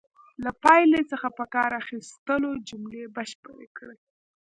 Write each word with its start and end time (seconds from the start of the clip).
له 0.43 0.51
پایلې 0.63 1.01
څخه 1.11 1.27
په 1.37 1.45
کار 1.53 1.71
اخیستلو 1.81 2.51
جملې 2.69 3.03
بشپړې 3.15 3.67
کړئ. 3.77 3.99